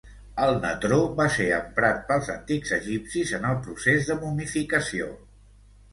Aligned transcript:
El 0.43 0.55
natró 0.61 0.95
va 1.19 1.27
ser 1.35 1.45
emprat 1.57 2.01
pels 2.09 2.31
antics 2.37 2.73
egipcis 2.79 3.35
en 3.41 3.45
el 3.51 3.61
procés 3.67 4.09
de 4.11 4.19
momificació. 4.23 5.13